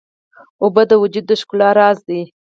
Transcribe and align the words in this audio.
اوبه 0.63 0.83
د 0.89 0.93
وجود 1.03 1.25
د 1.27 1.31
ښکلا 1.41 1.69
راز 1.79 1.97
دي. 2.09 2.21